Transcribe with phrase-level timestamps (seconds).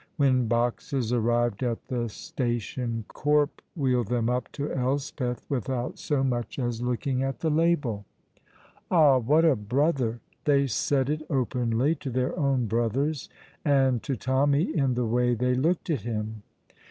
[0.17, 6.57] When boxes arrived at the station Corp wheeled them up to Elspeth without so much
[6.57, 8.05] as looking at the label.
[8.89, 10.19] Ah, what a brother!
[10.45, 13.29] They said it openly to their own brothers,
[13.63, 16.41] and to Tommy in the way they looked at him.